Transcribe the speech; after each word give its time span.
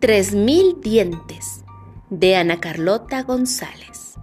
Tres 0.00 0.34
mil 0.34 0.80
dientes 0.80 1.62
de 2.08 2.34
Ana 2.34 2.58
Carlota 2.58 3.22
González. 3.22 4.14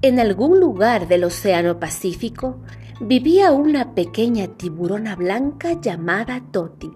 En 0.00 0.20
algún 0.20 0.60
lugar 0.60 1.08
del 1.08 1.24
Océano 1.24 1.80
Pacífico 1.80 2.58
vivía 3.00 3.50
una 3.50 3.96
pequeña 3.96 4.46
tiburona 4.46 5.16
blanca 5.16 5.72
llamada 5.72 6.40
Toti. 6.52 6.92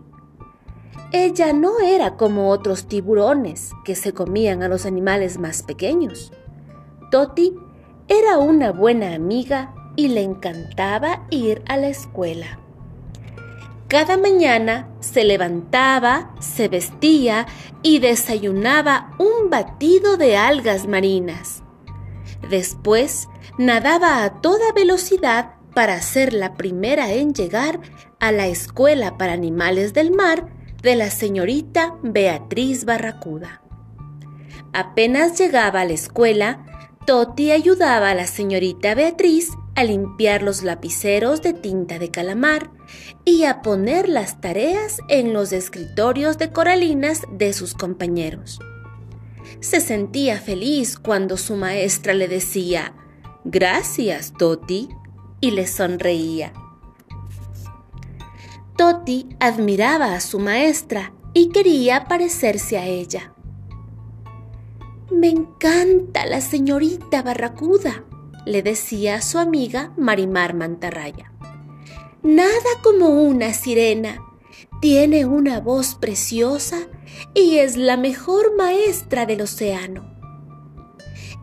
Ella 1.10 1.52
no 1.52 1.80
era 1.80 2.16
como 2.16 2.50
otros 2.50 2.86
tiburones 2.86 3.72
que 3.84 3.96
se 3.96 4.12
comían 4.12 4.62
a 4.62 4.68
los 4.68 4.86
animales 4.86 5.40
más 5.40 5.64
pequeños. 5.64 6.30
Toti 7.10 7.54
era 8.06 8.38
una 8.38 8.70
buena 8.70 9.16
amiga 9.16 9.74
y 9.96 10.06
le 10.06 10.22
encantaba 10.22 11.26
ir 11.28 11.60
a 11.66 11.76
la 11.76 11.88
escuela. 11.88 12.61
Cada 13.92 14.16
mañana 14.16 14.88
se 15.00 15.22
levantaba, 15.22 16.34
se 16.40 16.68
vestía 16.68 17.46
y 17.82 17.98
desayunaba 17.98 19.10
un 19.18 19.50
batido 19.50 20.16
de 20.16 20.34
algas 20.34 20.88
marinas. 20.88 21.62
Después 22.48 23.28
nadaba 23.58 24.24
a 24.24 24.40
toda 24.40 24.72
velocidad 24.74 25.56
para 25.74 26.00
ser 26.00 26.32
la 26.32 26.54
primera 26.54 27.12
en 27.12 27.34
llegar 27.34 27.80
a 28.18 28.32
la 28.32 28.46
escuela 28.46 29.18
para 29.18 29.34
animales 29.34 29.92
del 29.92 30.10
mar 30.10 30.48
de 30.80 30.96
la 30.96 31.10
señorita 31.10 31.94
Beatriz 32.02 32.86
Barracuda. 32.86 33.60
Apenas 34.72 35.38
llegaba 35.38 35.82
a 35.82 35.84
la 35.84 35.92
escuela, 35.92 36.64
Toti 37.04 37.50
ayudaba 37.50 38.08
a 38.08 38.14
la 38.14 38.26
señorita 38.26 38.94
Beatriz 38.94 39.50
a 39.74 39.84
limpiar 39.84 40.42
los 40.42 40.62
lapiceros 40.62 41.42
de 41.42 41.52
tinta 41.52 41.98
de 41.98 42.10
calamar 42.10 42.70
y 43.24 43.44
a 43.44 43.62
poner 43.62 44.08
las 44.08 44.40
tareas 44.40 44.98
en 45.08 45.32
los 45.32 45.52
escritorios 45.52 46.38
de 46.38 46.52
coralinas 46.52 47.22
de 47.30 47.52
sus 47.52 47.74
compañeros. 47.74 48.58
Se 49.60 49.80
sentía 49.80 50.38
feliz 50.38 50.98
cuando 50.98 51.36
su 51.36 51.56
maestra 51.56 52.14
le 52.14 52.28
decía, 52.28 52.94
Gracias, 53.44 54.32
Toti, 54.38 54.88
y 55.40 55.50
le 55.50 55.66
sonreía. 55.66 56.52
Toti 58.76 59.28
admiraba 59.40 60.14
a 60.14 60.20
su 60.20 60.38
maestra 60.38 61.12
y 61.34 61.50
quería 61.50 62.06
parecerse 62.06 62.78
a 62.78 62.86
ella. 62.86 63.34
Me 65.10 65.28
encanta 65.28 66.24
la 66.26 66.40
señorita 66.40 67.22
Barracuda, 67.22 68.04
le 68.46 68.62
decía 68.62 69.16
a 69.16 69.22
su 69.22 69.38
amiga 69.38 69.92
Marimar 69.96 70.54
Mantarraya. 70.54 71.32
Nada 72.22 72.70
como 72.82 73.08
una 73.08 73.52
sirena. 73.52 74.22
Tiene 74.80 75.26
una 75.26 75.60
voz 75.60 75.94
preciosa 75.94 76.88
y 77.34 77.56
es 77.58 77.76
la 77.76 77.96
mejor 77.96 78.56
maestra 78.56 79.26
del 79.26 79.42
océano. 79.42 80.10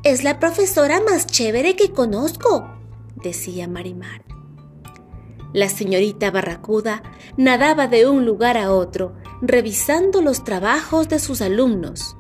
Es 0.04 0.24
la 0.24 0.40
profesora 0.40 1.02
más 1.02 1.28
chévere 1.28 1.76
que 1.76 1.92
conozco, 1.92 2.70
decía 3.16 3.68
Marimar. 3.68 4.24
La 5.54 5.68
señorita 5.68 6.32
Barracuda 6.32 7.04
nadaba 7.36 7.88
de 7.88 8.08
un 8.08 8.26
lugar 8.26 8.58
a 8.58 8.72
otro, 8.72 9.16
revisando 9.42 10.22
los 10.22 10.44
trabajos 10.44 11.10
de 11.10 11.20
sus 11.20 11.42
alumnos 11.42 12.16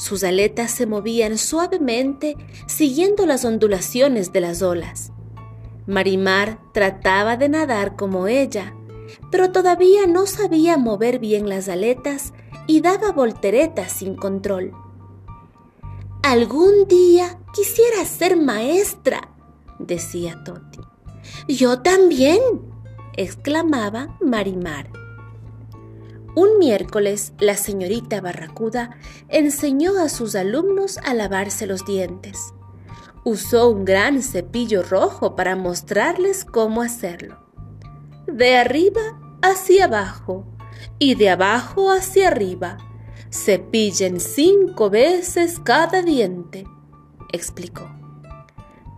sus 0.00 0.24
aletas 0.24 0.70
se 0.70 0.86
movían 0.86 1.36
suavemente 1.36 2.34
siguiendo 2.66 3.26
las 3.26 3.44
ondulaciones 3.44 4.32
de 4.32 4.40
las 4.40 4.62
olas. 4.62 5.09
Marimar 5.86 6.58
trataba 6.72 7.36
de 7.36 7.48
nadar 7.48 7.96
como 7.96 8.26
ella, 8.26 8.74
pero 9.30 9.50
todavía 9.50 10.06
no 10.06 10.26
sabía 10.26 10.76
mover 10.76 11.18
bien 11.18 11.48
las 11.48 11.68
aletas 11.68 12.32
y 12.66 12.80
daba 12.80 13.12
volteretas 13.12 13.92
sin 13.92 14.14
control. 14.14 14.72
Algún 16.22 16.86
día 16.86 17.38
quisiera 17.54 18.04
ser 18.04 18.36
maestra, 18.36 19.30
decía 19.78 20.42
Toti. 20.44 20.78
Yo 21.48 21.80
también, 21.80 22.40
exclamaba 23.16 24.16
Marimar. 24.20 24.90
Un 26.36 26.58
miércoles, 26.58 27.32
la 27.40 27.56
señorita 27.56 28.20
Barracuda 28.20 28.96
enseñó 29.28 29.98
a 29.98 30.08
sus 30.08 30.36
alumnos 30.36 30.98
a 30.98 31.12
lavarse 31.14 31.66
los 31.66 31.84
dientes. 31.84 32.54
Usó 33.24 33.68
un 33.68 33.84
gran 33.84 34.22
cepillo 34.22 34.82
rojo 34.82 35.36
para 35.36 35.56
mostrarles 35.56 36.44
cómo 36.44 36.82
hacerlo. 36.82 37.38
De 38.26 38.56
arriba 38.56 39.00
hacia 39.42 39.84
abajo 39.84 40.46
y 40.98 41.14
de 41.14 41.30
abajo 41.30 41.90
hacia 41.90 42.28
arriba. 42.28 42.78
Cepillen 43.30 44.20
cinco 44.20 44.90
veces 44.90 45.60
cada 45.60 46.02
diente, 46.02 46.64
explicó. 47.32 47.90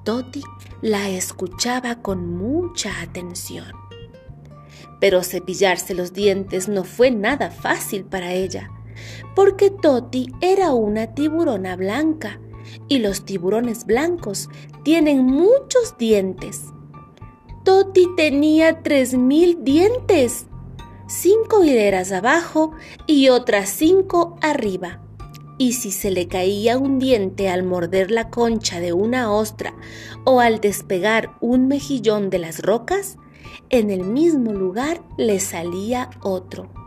Toti 0.04 0.42
la 0.80 1.08
escuchaba 1.08 2.00
con 2.02 2.34
mucha 2.36 3.02
atención 3.02 3.82
pero 5.02 5.24
cepillarse 5.24 5.94
los 5.94 6.12
dientes 6.12 6.68
no 6.68 6.84
fue 6.84 7.10
nada 7.10 7.50
fácil 7.50 8.04
para 8.04 8.34
ella, 8.34 8.70
porque 9.34 9.68
Toti 9.68 10.32
era 10.40 10.74
una 10.74 11.08
tiburona 11.08 11.74
blanca 11.74 12.38
y 12.88 12.98
los 12.98 13.24
tiburones 13.24 13.86
blancos 13.86 14.48
tienen 14.84 15.24
muchos 15.24 15.96
dientes. 15.98 16.66
Toti 17.64 18.08
tenía 18.16 18.82
tres 18.82 19.14
mil 19.14 19.62
dientes, 19.62 20.46
cinco 21.06 21.62
hileras 21.62 22.10
abajo 22.10 22.72
y 23.06 23.28
otras 23.28 23.68
cinco 23.68 24.36
arriba. 24.40 25.00
Y 25.58 25.74
si 25.74 25.92
se 25.92 26.10
le 26.10 26.26
caía 26.26 26.76
un 26.78 26.98
diente 26.98 27.48
al 27.48 27.62
morder 27.62 28.10
la 28.10 28.30
concha 28.30 28.80
de 28.80 28.92
una 28.92 29.30
ostra 29.30 29.74
o 30.24 30.40
al 30.40 30.60
despegar 30.60 31.36
un 31.40 31.68
mejillón 31.68 32.30
de 32.30 32.40
las 32.40 32.60
rocas, 32.62 33.16
en 33.70 33.90
el 33.90 34.02
mismo 34.02 34.52
lugar 34.52 35.02
le 35.16 35.38
salía 35.38 36.10
otro. 36.22 36.81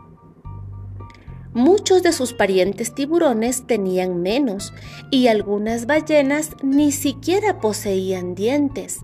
Muchos 1.56 2.02
de 2.02 2.12
sus 2.12 2.34
parientes 2.34 2.94
tiburones 2.94 3.66
tenían 3.66 4.20
menos 4.20 4.74
y 5.10 5.28
algunas 5.28 5.86
ballenas 5.86 6.50
ni 6.62 6.92
siquiera 6.92 7.60
poseían 7.60 8.34
dientes, 8.34 8.98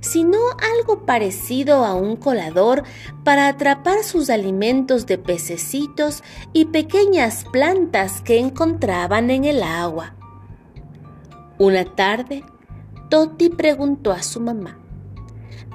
sino 0.00 0.38
algo 0.78 1.04
parecido 1.04 1.84
a 1.84 1.94
un 1.94 2.14
colador 2.14 2.84
para 3.24 3.48
atrapar 3.48 4.04
sus 4.04 4.30
alimentos 4.30 5.06
de 5.06 5.18
pececitos 5.18 6.22
y 6.52 6.66
pequeñas 6.66 7.44
plantas 7.50 8.20
que 8.20 8.38
encontraban 8.38 9.30
en 9.30 9.44
el 9.44 9.64
agua. 9.64 10.14
Una 11.58 11.84
tarde, 11.96 12.44
Toti 13.10 13.48
preguntó 13.48 14.12
a 14.12 14.22
su 14.22 14.38
mamá, 14.38 14.78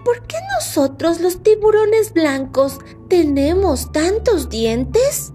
¿Por 0.06 0.26
qué 0.28 0.38
nosotros 0.56 1.20
los 1.20 1.44
tiburones 1.44 2.14
blancos 2.14 2.80
tenemos 3.10 3.92
tantos 3.92 4.48
dientes? 4.48 5.34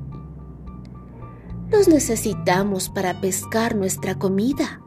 Los 1.71 1.88
necesitamos 1.88 2.88
para 2.88 3.21
pescar 3.21 3.75
nuestra 3.75 4.16
comida, 4.19 4.81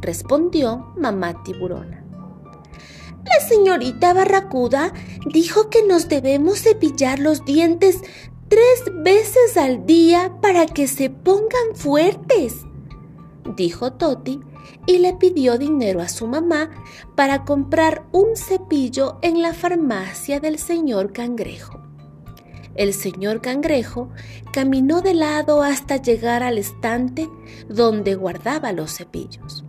respondió 0.00 0.92
mamá 0.96 1.42
tiburona. 1.42 2.04
La 3.24 3.46
señorita 3.46 4.12
Barracuda 4.14 4.92
dijo 5.26 5.70
que 5.70 5.86
nos 5.86 6.08
debemos 6.08 6.62
cepillar 6.62 7.18
los 7.18 7.44
dientes 7.44 8.00
tres 8.48 8.84
veces 9.02 9.56
al 9.56 9.86
día 9.86 10.38
para 10.40 10.66
que 10.66 10.86
se 10.86 11.10
pongan 11.10 11.74
fuertes, 11.74 12.56
dijo 13.56 13.92
Toti 13.92 14.40
y 14.86 14.98
le 14.98 15.14
pidió 15.14 15.58
dinero 15.58 16.00
a 16.00 16.08
su 16.08 16.26
mamá 16.26 16.70
para 17.14 17.44
comprar 17.44 18.06
un 18.12 18.36
cepillo 18.36 19.18
en 19.22 19.42
la 19.42 19.54
farmacia 19.54 20.40
del 20.40 20.58
señor 20.58 21.12
Cangrejo. 21.12 21.87
El 22.78 22.94
señor 22.94 23.40
Cangrejo 23.40 24.10
caminó 24.52 25.00
de 25.00 25.12
lado 25.12 25.64
hasta 25.64 25.96
llegar 25.96 26.44
al 26.44 26.58
estante 26.58 27.28
donde 27.68 28.14
guardaba 28.14 28.70
los 28.70 28.96
cepillos. 28.96 29.64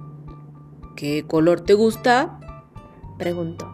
¿Qué 0.96 1.26
color 1.26 1.62
te 1.62 1.74
gusta? 1.74 2.40
preguntó. 3.18 3.68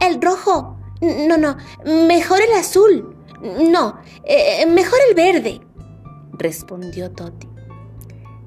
El 0.00 0.22
rojo. 0.22 0.78
No, 1.02 1.36
no, 1.36 1.58
mejor 1.84 2.40
el 2.40 2.58
azul. 2.58 3.14
No, 3.42 4.00
eh, 4.24 4.64
mejor 4.66 4.98
el 5.10 5.14
verde, 5.14 5.60
respondió 6.32 7.10
Toti. 7.10 7.46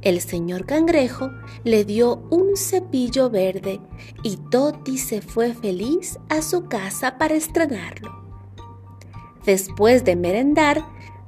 El 0.02 0.22
señor 0.22 0.66
cangrejo 0.66 1.30
le 1.64 1.86
dio 1.86 2.16
un 2.32 2.58
cepillo 2.58 3.30
verde 3.30 3.80
y 4.24 4.38
Toti 4.38 4.98
se 4.98 5.22
fue 5.22 5.54
feliz 5.54 6.18
a 6.30 6.42
su 6.42 6.66
casa 6.66 7.20
para 7.20 7.36
estrenarlo. 7.36 8.23
Después 9.46 10.04
de 10.04 10.16
merendar, 10.16 10.86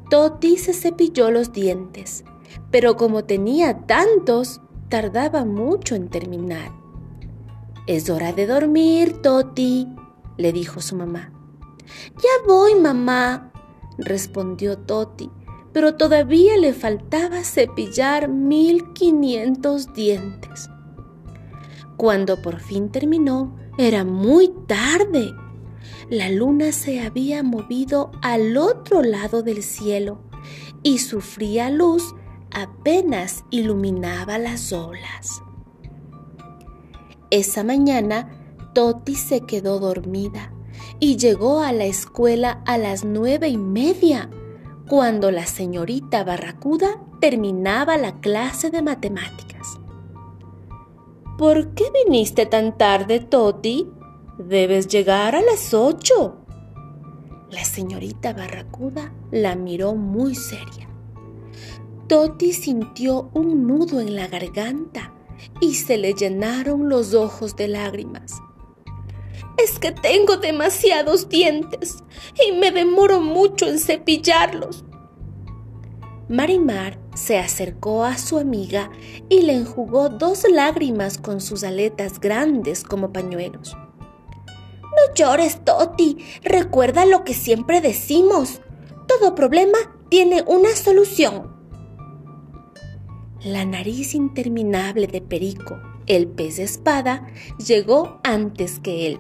Toti 0.10 0.58
se 0.58 0.74
cepilló 0.74 1.32
los 1.32 1.52
dientes, 1.52 2.24
pero 2.72 2.96
como 2.96 3.24
tenía 3.24 3.80
tantos, 3.86 4.62
tardaba 4.90 5.46
mucho 5.46 5.96
en 5.96 6.10
terminar. 6.10 6.72
Es 7.88 8.10
hora 8.10 8.34
de 8.34 8.48
dormir, 8.48 9.22
Toti, 9.22 9.88
le 10.38 10.52
dijo 10.52 10.82
su 10.82 10.96
mamá. 10.96 11.32
Ya 12.16 12.48
voy, 12.48 12.76
mamá, 12.76 13.52
respondió 13.98 14.78
Toti, 14.78 15.30
pero 15.72 15.96
todavía 15.96 16.58
le 16.58 16.74
faltaba 16.74 17.44
cepillar 17.44 18.28
1500 18.30 19.94
dientes. 19.94 20.70
Cuando 21.98 22.42
por 22.42 22.60
fin 22.60 22.90
terminó, 22.90 23.56
era 23.78 24.04
muy 24.04 24.54
tarde. 24.68 25.34
La 26.10 26.30
luna 26.30 26.72
se 26.72 27.02
había 27.02 27.42
movido 27.42 28.12
al 28.22 28.58
otro 28.58 29.02
lado 29.02 29.42
del 29.42 29.64
cielo 29.64 30.20
y 30.84 31.00
su 31.00 31.20
fría 31.20 31.70
luz 31.72 32.14
apenas 32.52 33.44
iluminaba 33.50 34.38
las 34.38 34.72
olas. 34.72 35.42
Esa 37.32 37.64
mañana, 37.64 38.30
Toti 38.74 39.16
se 39.16 39.42
quedó 39.42 39.80
dormida 39.80 40.54
y 41.00 41.18
llegó 41.18 41.62
a 41.62 41.72
la 41.72 41.86
escuela 41.86 42.62
a 42.66 42.78
las 42.78 43.04
nueve 43.04 43.48
y 43.48 43.58
media, 43.58 44.30
cuando 44.88 45.32
la 45.32 45.48
señorita 45.48 46.24
Barracuda 46.24 47.02
terminaba 47.20 47.98
la 47.98 48.20
clase 48.20 48.70
de 48.70 48.84
matemáticas. 48.84 49.80
¿Por 51.38 51.74
qué 51.74 51.86
viniste 52.06 52.46
tan 52.46 52.78
tarde, 52.78 53.20
Toti? 53.20 53.90
Debes 54.38 54.90
llegar 54.90 55.34
a 55.34 55.42
las 55.42 55.74
ocho. 55.74 56.36
La 57.52 57.64
señorita 57.64 58.34
Barracuda 58.34 59.14
la 59.32 59.56
miró 59.56 59.96
muy 59.96 60.36
seria. 60.36 60.90
Toti 62.10 62.52
sintió 62.52 63.30
un 63.34 63.66
nudo 63.66 64.02
en 64.02 64.14
la 64.14 64.28
garganta 64.28 65.14
y 65.62 65.76
se 65.76 65.98
le 65.98 66.14
llenaron 66.14 66.90
los 66.90 67.14
ojos 67.14 67.56
de 67.56 67.70
lágrimas. 67.70 68.34
Es 69.58 69.80
que 69.80 69.94
tengo 69.94 70.36
demasiados 70.36 71.30
dientes 71.30 72.04
y 72.46 72.52
me 72.52 72.72
demoro 72.72 73.22
mucho 73.22 73.68
en 73.68 73.80
cepillarlos. 73.80 74.84
Marimar 76.28 77.00
se 77.16 77.38
acercó 77.38 78.04
a 78.04 78.18
su 78.18 78.38
amiga 78.38 78.92
y 79.30 79.44
le 79.44 79.54
enjugó 79.54 80.10
dos 80.10 80.44
lágrimas 80.52 81.18
con 81.18 81.40
sus 81.40 81.64
aletas 81.64 82.20
grandes 82.20 82.84
como 82.84 83.14
pañuelos. 83.14 83.78
No 84.92 85.14
llores, 85.16 85.64
Toti. 85.64 86.18
Recuerda 86.44 87.06
lo 87.06 87.24
que 87.24 87.34
siempre 87.34 87.82
decimos. 87.82 88.62
Todo 89.08 89.36
problema 89.36 89.78
tiene 90.10 90.44
una 90.48 90.76
solución. 90.76 91.56
La 93.44 93.66
nariz 93.66 94.16
interminable 94.16 95.08
de 95.08 95.22
Perico, 95.22 95.80
el 96.08 96.28
pez 96.28 96.58
de 96.58 96.64
espada, 96.64 97.28
llegó 97.60 98.20
antes 98.24 98.80
que 98.80 99.08
él. 99.08 99.20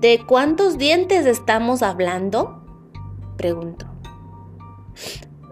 ¿De 0.00 0.24
cuántos 0.26 0.78
dientes 0.78 1.26
estamos 1.26 1.82
hablando? 1.82 2.64
preguntó. 3.36 3.86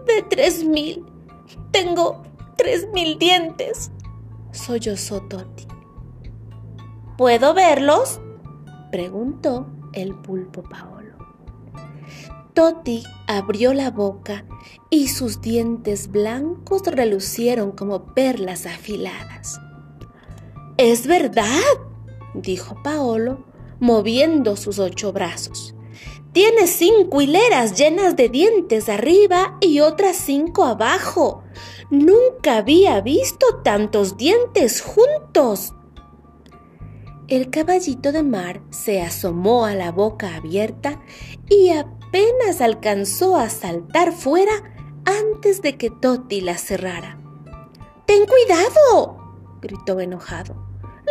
De 0.05 0.21
tres 0.21 0.63
mil. 0.63 1.05
Tengo 1.71 2.23
tres 2.55 2.87
mil 2.93 3.19
dientes, 3.19 3.91
sollozó 4.51 5.21
Toti. 5.21 5.67
¿Puedo 7.19 7.53
verlos? 7.53 8.21
preguntó 8.93 9.67
el 9.91 10.15
pulpo 10.15 10.63
Paolo. 10.63 11.17
Toti 12.53 13.03
abrió 13.27 13.73
la 13.73 13.91
boca 13.91 14.45
y 14.89 15.09
sus 15.09 15.41
dientes 15.41 16.11
blancos 16.11 16.83
relucieron 16.85 17.73
como 17.73 18.13
perlas 18.13 18.65
afiladas. 18.65 19.59
Es 20.77 21.07
verdad, 21.07 21.59
dijo 22.35 22.81
Paolo, 22.85 23.43
moviendo 23.81 24.55
sus 24.55 24.79
ocho 24.79 25.11
brazos. 25.11 25.75
Tiene 26.31 26.67
cinco 26.67 27.19
hileras 27.19 27.77
llenas 27.77 28.15
de 28.15 28.29
dientes 28.29 28.87
arriba 28.87 29.57
y 29.59 29.81
otras 29.81 30.15
cinco 30.15 30.63
abajo. 30.63 31.43
Nunca 31.89 32.55
había 32.55 33.01
visto 33.01 33.45
tantos 33.61 34.15
dientes 34.15 34.79
juntos. 34.81 35.73
El 37.29 37.51
caballito 37.51 38.11
de 38.11 38.23
mar 38.23 38.59
se 38.71 39.03
asomó 39.03 39.65
a 39.65 39.75
la 39.75 39.91
boca 39.91 40.35
abierta 40.35 40.99
y 41.47 41.69
apenas 41.69 42.59
alcanzó 42.59 43.35
a 43.35 43.49
saltar 43.49 44.13
fuera 44.13 44.51
antes 45.05 45.61
de 45.61 45.77
que 45.77 45.91
Toti 45.91 46.41
la 46.41 46.57
cerrara. 46.57 47.19
¡Ten 48.07 48.25
cuidado! 48.25 49.35
gritó 49.61 49.99
enojado. 49.99 50.55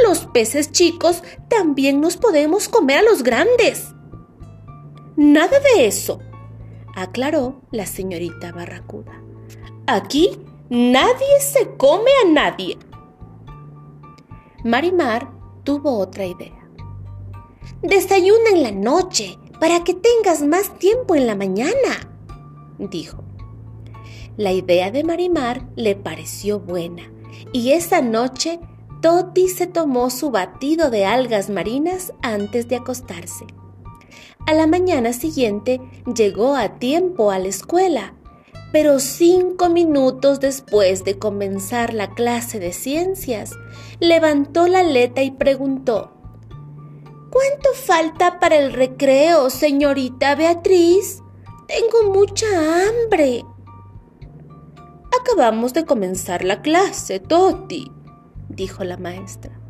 Los 0.05 0.27
peces 0.27 0.73
chicos 0.73 1.23
también 1.47 2.01
nos 2.01 2.17
podemos 2.17 2.69
comer 2.69 2.99
a 2.99 3.03
los 3.03 3.23
grandes. 3.23 3.95
Nada 5.15 5.61
de 5.61 5.87
eso, 5.87 6.19
aclaró 6.97 7.63
la 7.71 7.87
señorita 7.87 8.51
Barracuda. 8.51 9.23
Aquí 9.87 10.37
nadie 10.69 11.41
se 11.41 11.77
come 11.77 12.11
a 12.25 12.29
nadie. 12.29 12.77
Marimar 14.65 15.38
tuvo 15.69 15.99
otra 15.99 16.25
idea. 16.25 16.67
Desayuna 17.83 18.53
en 18.55 18.63
la 18.63 18.73
noche 18.73 19.39
para 19.61 19.85
que 19.85 19.93
tengas 19.93 20.41
más 20.43 20.79
tiempo 20.79 21.15
en 21.15 21.27
la 21.27 21.35
mañana, 21.35 22.09
dijo. 22.79 23.23
La 24.39 24.53
idea 24.53 24.91
de 24.91 25.05
Marimar 25.05 25.69
le 25.77 25.95
pareció 25.95 26.59
buena 26.59 27.03
y 27.53 27.73
esa 27.73 28.01
noche 28.01 28.61
Toti 29.03 29.49
se 29.49 29.67
tomó 29.67 30.09
su 30.09 30.31
batido 30.31 30.89
de 30.89 31.05
algas 31.05 31.51
marinas 31.51 32.15
antes 32.23 32.67
de 32.69 32.77
acostarse. 32.77 33.45
A 34.47 34.55
la 34.55 34.67
mañana 34.67 35.13
siguiente 35.13 35.83
llegó 36.17 36.57
a 36.57 36.79
tiempo 36.79 37.31
a 37.31 37.39
la 37.39 37.49
escuela, 37.49 38.15
pero 38.73 38.99
cinco 38.99 39.71
minutos 39.71 40.41
después 40.41 41.05
de 41.05 41.19
comenzar 41.19 41.95
la 41.95 42.15
clase 42.15 42.59
de 42.59 42.73
ciencias, 42.73 43.53
levantó 44.01 44.67
la 44.67 44.81
aleta 44.81 45.23
y 45.23 45.31
preguntó, 45.31 46.13
¿Cuánto 47.31 47.75
falta 47.75 48.41
para 48.41 48.57
el 48.57 48.73
recreo, 48.73 49.51
señorita 49.51 50.35
Beatriz? 50.35 51.23
Tengo 51.67 52.13
mucha 52.13 52.47
hambre. 52.47 53.45
Acabamos 55.21 55.75
de 55.75 55.85
comenzar 55.85 56.43
la 56.43 56.63
clase, 56.63 57.21
Toti, 57.21 57.93
dijo 58.49 58.83
la 58.85 58.97
maestra. 58.97 59.61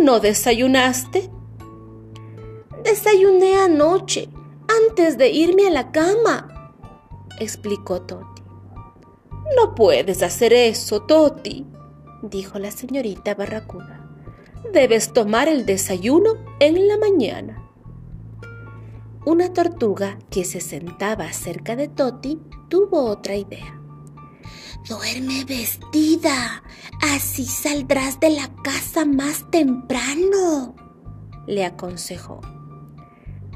¿No 0.00 0.20
desayunaste? 0.20 1.30
Desayuné 2.82 3.56
anoche, 3.56 4.30
antes 4.88 5.18
de 5.18 5.28
irme 5.30 5.66
a 5.66 5.70
la 5.70 5.92
cama, 5.92 6.55
explicó 7.38 8.02
Toti. 8.02 8.42
No 9.56 9.74
puedes 9.74 10.22
hacer 10.22 10.52
eso, 10.52 11.02
Toti, 11.02 11.66
dijo 12.22 12.58
la 12.58 12.70
señorita 12.70 13.34
Barracuda. 13.34 14.08
Debes 14.72 15.12
tomar 15.12 15.48
el 15.48 15.64
desayuno 15.66 16.34
en 16.58 16.88
la 16.88 16.98
mañana. 16.98 17.62
Una 19.24 19.52
tortuga 19.52 20.18
que 20.30 20.44
se 20.44 20.60
sentaba 20.60 21.32
cerca 21.32 21.76
de 21.76 21.88
Toti 21.88 22.40
tuvo 22.68 23.04
otra 23.04 23.36
idea. 23.36 23.80
Duerme 24.88 25.44
vestida, 25.44 26.62
así 27.02 27.44
saldrás 27.44 28.20
de 28.20 28.30
la 28.30 28.54
casa 28.62 29.04
más 29.04 29.50
temprano, 29.50 30.76
le 31.46 31.64
aconsejó. 31.64 32.40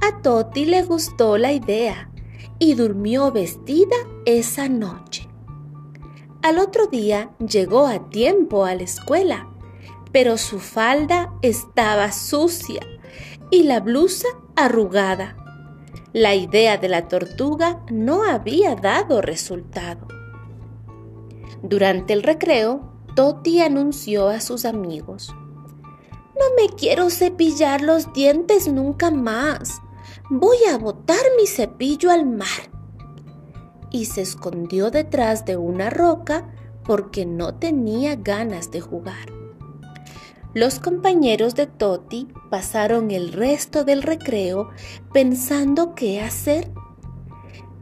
A 0.03 0.23
Toti 0.23 0.65
le 0.65 0.83
gustó 0.83 1.39
la 1.39 1.53
idea 1.53 2.10
y 2.59 2.75
durmió 2.75 3.33
vestida 3.33 3.97
esa 4.27 4.69
noche. 4.69 5.29
Al 6.43 6.59
otro 6.59 6.87
día 6.87 7.31
llegó 7.39 7.87
a 7.87 8.09
tiempo 8.11 8.65
a 8.65 8.75
la 8.75 8.83
escuela 8.83 9.51
pero 10.13 10.39
su 10.39 10.59
falda 10.59 11.33
estaba 11.43 12.13
sucia 12.13 12.81
y 13.51 13.65
la 13.65 13.81
blusa 13.81 14.29
arrugada. 14.57 15.37
La 16.13 16.35
idea 16.35 16.77
de 16.79 16.89
la 16.89 17.07
tortuga 17.07 17.85
no 17.91 18.25
había 18.25 18.75
dado 18.75 19.21
resultado. 19.23 20.09
Durante 21.63 22.13
el 22.13 22.23
recreo, 22.23 22.93
Toti 23.15 23.61
anunció 23.61 24.29
a 24.29 24.41
sus 24.41 24.65
amigos. 24.65 25.35
No 26.13 26.47
me 26.57 26.75
quiero 26.75 27.11
cepillar 27.11 27.83
los 27.83 28.13
dientes 28.13 28.67
nunca 28.67 29.11
más. 29.11 29.81
Voy 30.29 30.59
a 30.73 30.79
botar 30.79 31.21
mi 31.37 31.47
cepillo 31.47 32.11
al 32.11 32.27
mar. 32.27 32.71
Y 33.91 34.07
se 34.07 34.23
escondió 34.23 34.91
detrás 34.91 35.45
de 35.45 35.57
una 35.57 35.91
roca 35.91 36.49
porque 36.85 37.27
no 37.27 37.55
tenía 37.55 38.17
ganas 38.17 38.71
de 38.71 38.81
jugar. 38.81 39.41
Los 40.53 40.81
compañeros 40.81 41.55
de 41.55 41.67
Toti 41.67 42.27
pasaron 42.51 43.13
el 43.13 43.33
resto 43.33 43.85
del 43.85 44.03
recreo 44.03 44.71
pensando 45.13 45.95
qué 45.95 46.21
hacer. 46.21 46.73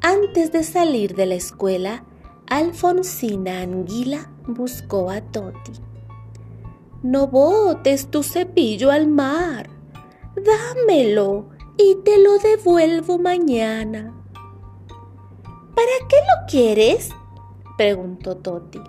Antes 0.02 0.52
de 0.52 0.62
salir 0.64 1.14
de 1.14 1.26
la 1.26 1.34
escuela, 1.34 2.04
Alfonsina 2.46 3.62
Anguila 3.62 4.30
buscó 4.46 5.10
a 5.10 5.22
Toti. 5.22 5.72
No 7.02 7.26
botes 7.28 8.10
tu 8.10 8.22
cepillo 8.22 8.90
al 8.90 9.06
mar. 9.06 9.70
Dámelo 10.36 11.48
y 11.78 11.94
te 12.04 12.22
lo 12.22 12.38
devuelvo 12.38 13.18
mañana. 13.18 14.14
¿Para 15.74 16.08
qué 16.08 16.16
lo 16.16 16.46
quieres? 16.48 17.10
preguntó 17.76 18.36
Toti. 18.36 18.80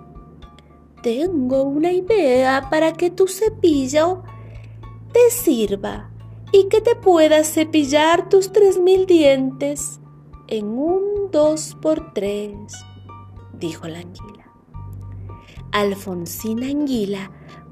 Tengo 1.02 1.62
una 1.62 1.92
idea 1.92 2.68
para 2.68 2.92
que 2.92 3.10
tu 3.10 3.28
cepillo 3.28 4.22
te 5.12 5.30
sirva 5.30 6.10
y 6.52 6.68
que 6.68 6.80
te 6.80 6.96
puedas 6.96 7.54
cepillar 7.54 8.28
tus 8.28 8.52
tres 8.52 8.78
mil 8.78 9.06
dientes 9.06 10.00
en 10.48 10.66
un 10.66 11.30
dos 11.30 11.76
por 11.80 12.12
tres, 12.12 12.54
dijo 13.52 13.86
la 13.86 14.00
anguila. 14.00 14.40
Alfonsina 15.72 16.66
Anguila 16.66 17.30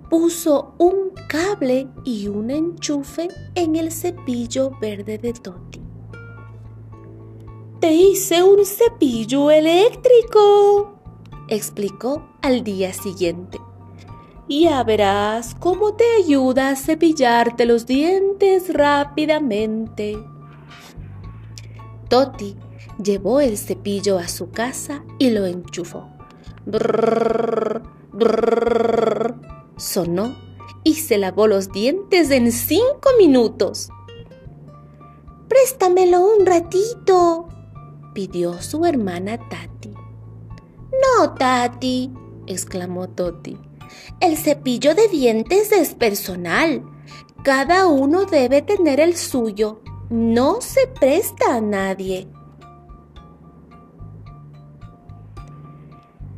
puso 0.08 0.74
un 0.78 1.12
cable 1.28 1.88
y 2.04 2.28
un 2.28 2.50
enchufe 2.50 3.28
en 3.54 3.76
el 3.76 3.92
cepillo 3.92 4.72
verde 4.80 5.18
de 5.18 5.32
Toti. 5.32 5.80
Te 7.80 7.92
hice 7.92 8.42
un 8.42 8.64
cepillo 8.64 9.50
eléctrico, 9.50 11.00
explicó 11.48 12.28
al 12.42 12.64
día 12.64 12.92
siguiente. 12.92 13.58
Ya 14.48 14.82
verás 14.82 15.54
cómo 15.54 15.94
te 15.94 16.04
ayuda 16.24 16.70
a 16.70 16.76
cepillarte 16.76 17.66
los 17.66 17.86
dientes 17.86 18.72
rápidamente. 18.72 20.18
Toti 22.08 22.56
llevó 23.02 23.40
el 23.40 23.58
cepillo 23.58 24.18
a 24.18 24.26
su 24.26 24.50
casa 24.50 25.04
y 25.18 25.30
lo 25.30 25.44
enchufó. 25.44 26.08
Sonó 29.78 30.36
y 30.84 30.94
se 30.94 31.16
lavó 31.16 31.46
los 31.46 31.72
dientes 31.72 32.30
en 32.30 32.52
cinco 32.52 33.10
minutos. 33.18 33.88
Préstamelo 35.48 36.20
un 36.20 36.44
ratito, 36.44 37.48
pidió 38.12 38.60
su 38.60 38.84
hermana 38.84 39.38
Tati. 39.48 39.90
No, 39.90 41.34
Tati, 41.34 42.12
exclamó 42.46 43.08
Toti. 43.08 43.58
El 44.20 44.36
cepillo 44.36 44.94
de 44.94 45.08
dientes 45.08 45.72
es 45.72 45.94
personal. 45.94 46.84
Cada 47.42 47.86
uno 47.86 48.24
debe 48.24 48.62
tener 48.62 49.00
el 49.00 49.16
suyo. 49.16 49.80
No 50.10 50.60
se 50.60 50.86
presta 50.86 51.54
a 51.56 51.60
nadie. 51.60 52.28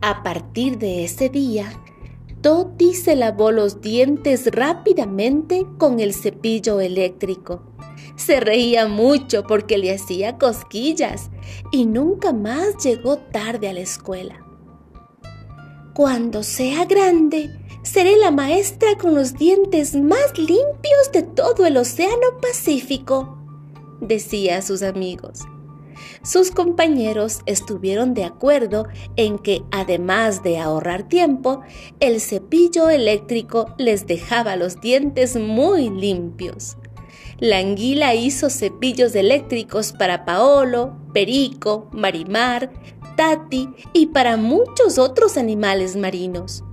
A 0.02 0.23
partir 0.23 0.78
de 0.78 1.04
ese 1.04 1.28
día, 1.28 1.73
Toti 2.42 2.94
se 2.94 3.16
lavó 3.16 3.50
los 3.50 3.80
dientes 3.80 4.50
rápidamente 4.52 5.66
con 5.78 6.00
el 6.00 6.14
cepillo 6.14 6.80
eléctrico. 6.80 7.62
Se 8.16 8.40
reía 8.40 8.88
mucho 8.88 9.44
porque 9.47 9.76
le 9.76 9.94
hacía 9.94 10.38
cosquillas 10.38 11.30
y 11.70 11.87
nunca 11.87 12.32
más 12.32 12.82
llegó 12.82 13.18
tarde 13.18 13.68
a 13.68 13.73
la 13.75 13.80
escuela. 13.80 14.47
Cuando 15.94 16.42
sea 16.42 16.87
grande, 16.87 17.50
seré 17.82 18.16
la 18.16 18.30
maestra 18.30 18.97
con 18.97 19.14
los 19.14 19.35
dientes 19.35 19.94
más 19.94 20.38
limpios 20.38 21.12
de 21.12 21.23
todo 21.23 21.66
el 21.66 21.76
Océano 21.76 22.38
Pacífico, 22.40 23.38
decía 24.00 24.59
a 24.59 24.62
sus 24.62 24.82
amigos. 24.82 25.40
Sus 26.23 26.50
compañeros 26.50 27.40
estuvieron 27.47 28.14
de 28.14 28.25
acuerdo 28.25 28.87
en 29.16 29.38
que, 29.38 29.62
además 29.71 30.42
de 30.42 30.59
ahorrar 30.59 31.09
tiempo, 31.09 31.62
el 32.00 32.21
cepillo 32.21 32.90
eléctrico 32.90 33.75
les 33.78 34.07
dejaba 34.07 34.57
los 34.57 34.80
dientes 34.80 35.37
muy 35.37 35.88
limpios. 35.88 36.76
La 37.38 37.59
anguila 37.59 38.14
hizo 38.14 38.50
cepillos 38.50 39.14
eléctricos 39.14 39.92
para 39.92 40.26
Paolo, 40.26 40.97
Perico, 41.14 41.88
Marimar, 41.92 42.71
Tati 43.16 43.71
y 43.92 44.07
para 44.09 44.37
muchos 44.37 44.99
otros 44.99 45.37
animales 45.37 45.97
marinos. 45.97 46.64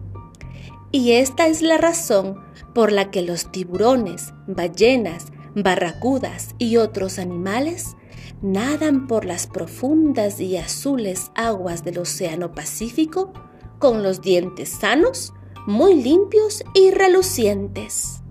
Y 0.91 1.13
esta 1.13 1.47
es 1.47 1.61
la 1.61 1.77
razón 1.77 2.39
por 2.73 2.91
la 2.91 3.11
que 3.11 3.21
los 3.21 3.51
tiburones, 3.51 4.33
ballenas, 4.47 5.27
barracudas 5.55 6.55
y 6.57 6.77
otros 6.77 7.19
animales 7.19 7.96
nadan 8.41 9.07
por 9.07 9.25
las 9.25 9.47
profundas 9.47 10.39
y 10.39 10.57
azules 10.57 11.31
aguas 11.35 11.83
del 11.83 11.99
Océano 11.99 12.51
Pacífico 12.51 13.33
con 13.79 14.03
los 14.03 14.21
dientes 14.21 14.69
sanos, 14.69 15.33
muy 15.65 15.95
limpios 15.95 16.63
y 16.73 16.91
relucientes. 16.91 18.21